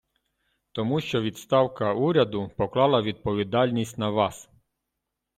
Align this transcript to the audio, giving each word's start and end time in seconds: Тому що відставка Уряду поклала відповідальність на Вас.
Тому 0.71 1.01
що 1.01 1.21
відставка 1.21 1.93
Уряду 1.93 2.51
поклала 2.57 3.01
відповідальність 3.01 3.97
на 3.97 4.09
Вас. 4.09 4.49